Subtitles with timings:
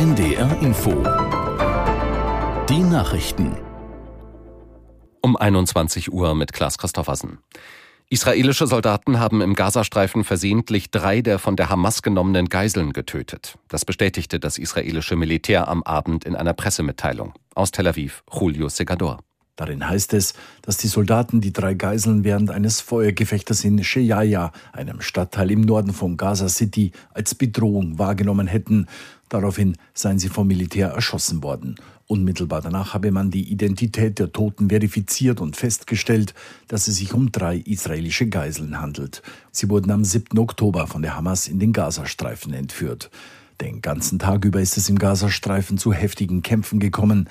[0.00, 0.92] NDR Info.
[2.70, 3.54] Die Nachrichten.
[5.20, 7.40] Um 21 Uhr mit Klaas Christoffersen.
[8.08, 13.58] Israelische Soldaten haben im Gazastreifen versehentlich drei der von der Hamas genommenen Geiseln getötet.
[13.68, 17.34] Das bestätigte das israelische Militär am Abend in einer Pressemitteilung.
[17.54, 19.18] Aus Tel Aviv, Julio Segador.
[19.60, 20.32] Darin heißt es,
[20.62, 25.92] dass die Soldaten die drei Geiseln während eines Feuergefechtes in Sheyaya, einem Stadtteil im Norden
[25.92, 28.86] von Gaza City, als Bedrohung wahrgenommen hätten.
[29.28, 31.74] Daraufhin seien sie vom Militär erschossen worden.
[32.06, 36.32] Unmittelbar danach habe man die Identität der Toten verifiziert und festgestellt,
[36.66, 39.20] dass es sich um drei israelische Geiseln handelt.
[39.52, 40.38] Sie wurden am 7.
[40.38, 43.10] Oktober von der Hamas in den Gazastreifen entführt.
[43.60, 47.28] Den ganzen Tag über ist es im Gazastreifen zu heftigen Kämpfen gekommen.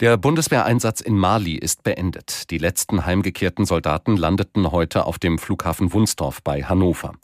[0.00, 2.50] Der Bundeswehreinsatz in Mali ist beendet.
[2.50, 7.14] Die letzten heimgekehrten Soldaten landeten heute auf dem Flughafen Wunsdorf bei Hannover.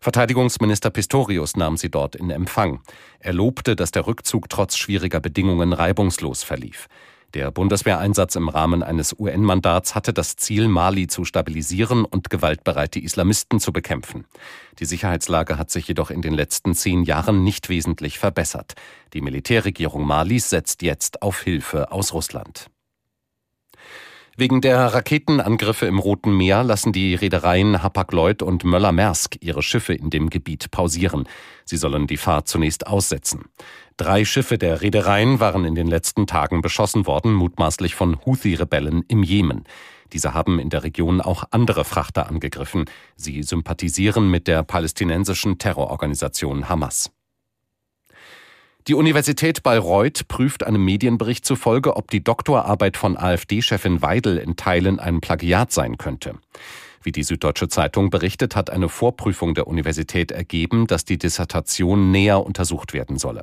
[0.00, 2.80] Verteidigungsminister Pistorius nahm sie dort in Empfang.
[3.20, 6.88] Er lobte, dass der Rückzug trotz schwieriger Bedingungen reibungslos verlief.
[7.34, 13.60] Der Bundeswehreinsatz im Rahmen eines UN-Mandats hatte das Ziel, Mali zu stabilisieren und gewaltbereite Islamisten
[13.60, 14.24] zu bekämpfen.
[14.78, 18.74] Die Sicherheitslage hat sich jedoch in den letzten zehn Jahren nicht wesentlich verbessert.
[19.12, 22.70] Die Militärregierung Malis setzt jetzt auf Hilfe aus Russland.
[24.40, 30.10] Wegen der Raketenangriffe im Roten Meer lassen die Reedereien Hapag-Lloyd und Möller-Maersk ihre Schiffe in
[30.10, 31.24] dem Gebiet pausieren.
[31.64, 33.46] Sie sollen die Fahrt zunächst aussetzen.
[33.96, 39.24] Drei Schiffe der Reedereien waren in den letzten Tagen beschossen worden, mutmaßlich von Houthi-Rebellen im
[39.24, 39.64] Jemen.
[40.12, 42.84] Diese haben in der Region auch andere Frachter angegriffen.
[43.16, 47.10] Sie sympathisieren mit der palästinensischen Terrororganisation Hamas.
[48.88, 54.98] Die Universität Bayreuth prüft einem Medienbericht zufolge, ob die Doktorarbeit von AfD-Chefin Weidel in Teilen
[54.98, 56.36] ein Plagiat sein könnte.
[57.02, 62.42] Wie die Süddeutsche Zeitung berichtet, hat eine Vorprüfung der Universität ergeben, dass die Dissertation näher
[62.42, 63.42] untersucht werden solle.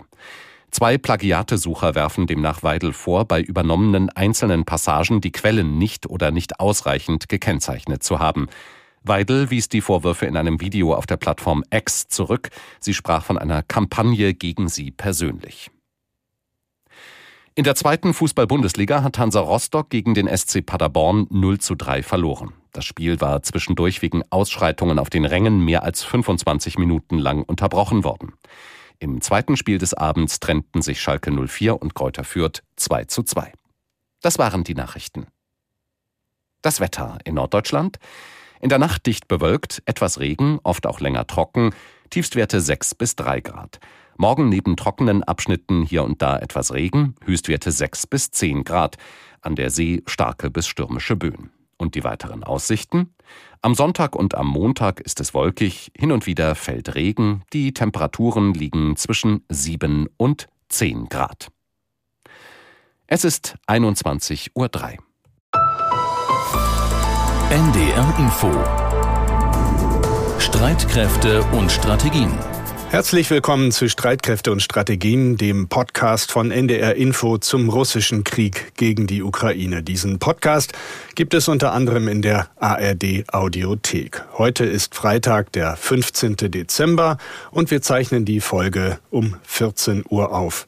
[0.71, 6.59] Zwei Plagiatesucher werfen demnach Weidel vor, bei übernommenen einzelnen Passagen die Quellen nicht oder nicht
[6.59, 8.47] ausreichend gekennzeichnet zu haben.
[9.07, 12.49] Weidel wies die Vorwürfe in einem Video auf der Plattform X zurück.
[12.79, 15.69] Sie sprach von einer Kampagne gegen sie persönlich.
[17.53, 22.53] In der zweiten Fußball-Bundesliga hat Hansa Rostock gegen den SC Paderborn 0 zu 3 verloren.
[22.73, 28.03] Das Spiel war zwischendurch wegen Ausschreitungen auf den Rängen mehr als 25 Minuten lang unterbrochen
[28.03, 28.33] worden.
[28.99, 33.53] Im zweiten Spiel des Abends trennten sich Schalke 04 und Kräuter Fürth 2 zu 2.
[34.21, 35.27] Das waren die Nachrichten.
[36.61, 37.99] Das Wetter in Norddeutschland.
[38.61, 41.73] In der Nacht dicht bewölkt, etwas Regen, oft auch länger trocken,
[42.09, 43.79] Tiefstwerte 6 bis 3 Grad.
[44.17, 48.95] Morgen neben trockenen Abschnitten hier und da etwas Regen, Höchstwerte 6 bis 10 Grad.
[49.41, 51.51] An der See starke bis stürmische Böen.
[51.77, 53.13] Und die weiteren Aussichten?
[53.61, 58.53] Am Sonntag und am Montag ist es wolkig, hin und wieder fällt Regen, die Temperaturen
[58.53, 61.49] liegen zwischen 7 und 10 Grad.
[63.07, 64.69] Es ist 21.03 Uhr.
[67.51, 68.51] NDR Info
[70.39, 72.31] Streitkräfte und Strategien
[72.89, 79.05] Herzlich willkommen zu Streitkräfte und Strategien, dem Podcast von NDR Info zum russischen Krieg gegen
[79.05, 79.83] die Ukraine.
[79.83, 80.73] Diesen Podcast
[81.13, 84.23] gibt es unter anderem in der ARD Audiothek.
[84.39, 86.37] Heute ist Freitag, der 15.
[86.37, 87.19] Dezember
[87.51, 90.65] und wir zeichnen die Folge um 14 Uhr auf.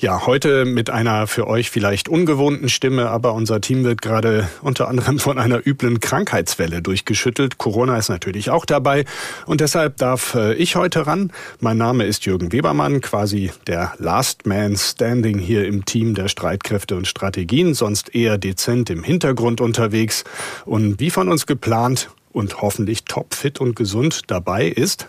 [0.00, 4.88] Ja, heute mit einer für euch vielleicht ungewohnten Stimme, aber unser Team wird gerade unter
[4.88, 7.58] anderem von einer üblen Krankheitswelle durchgeschüttelt.
[7.58, 9.04] Corona ist natürlich auch dabei
[9.44, 11.30] und deshalb darf äh, ich heute ran.
[11.60, 16.96] Mein Name ist Jürgen Webermann, quasi der Last Man Standing hier im Team der Streitkräfte
[16.96, 20.24] und Strategien, sonst eher dezent im Hintergrund unterwegs
[20.64, 25.06] und wie von uns geplant und hoffentlich topfit und gesund dabei ist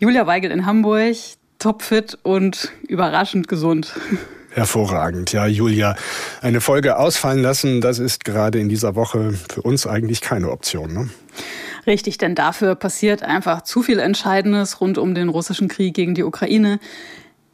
[0.00, 1.14] Julia Weigel in Hamburg,
[1.62, 3.94] topfit und überraschend gesund.
[4.50, 5.96] Hervorragend, ja, Julia.
[6.42, 10.92] Eine Folge ausfallen lassen, das ist gerade in dieser Woche für uns eigentlich keine Option.
[10.92, 11.08] Ne?
[11.86, 16.24] Richtig, denn dafür passiert einfach zu viel Entscheidendes rund um den russischen Krieg gegen die
[16.24, 16.80] Ukraine.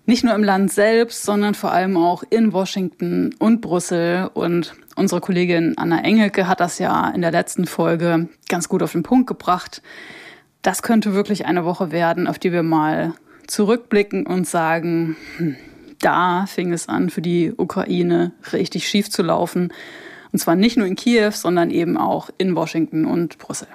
[0.07, 4.31] Nicht nur im Land selbst, sondern vor allem auch in Washington und Brüssel.
[4.33, 8.93] Und unsere Kollegin Anna Engelke hat das ja in der letzten Folge ganz gut auf
[8.93, 9.83] den Punkt gebracht.
[10.63, 13.13] Das könnte wirklich eine Woche werden, auf die wir mal
[13.49, 15.57] zurückblicken und sagen, hm,
[16.01, 19.73] da fing es an, für die Ukraine richtig schief zu laufen.
[20.33, 23.69] Und zwar nicht nur in Kiew, sondern eben auch in Washington und Brüssel.